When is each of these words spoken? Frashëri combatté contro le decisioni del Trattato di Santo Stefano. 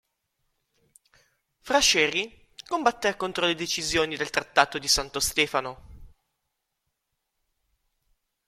Frashëri 1.61 2.33
combatté 2.67 3.15
contro 3.15 3.45
le 3.45 3.53
decisioni 3.53 4.15
del 4.15 4.31
Trattato 4.31 4.79
di 4.79 4.87
Santo 4.87 5.19
Stefano. 5.19 6.09